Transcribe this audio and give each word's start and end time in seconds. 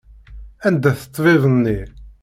Anda-t 0.67 1.01
ṭṭbib-nni? 1.09 1.79